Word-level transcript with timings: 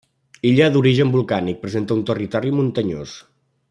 Illa 0.51 0.69
d'origen 0.77 1.13
volcànic, 1.17 1.61
presenta 1.67 1.97
un 1.99 2.03
territori 2.11 2.57
muntanyós. 2.61 3.19